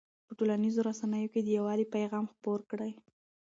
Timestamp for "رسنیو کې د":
0.89-1.47